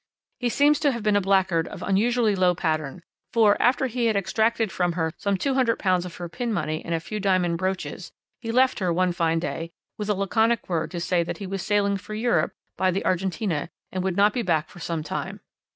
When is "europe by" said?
12.15-12.89